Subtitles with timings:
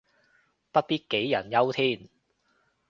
[0.71, 2.09] 不必杞人憂天